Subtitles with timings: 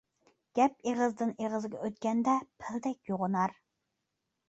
[0.59, 3.59] گەپ ئېغىزدىن ئېغىزغا ئۆتكەندە پىلدەك يوغىنار.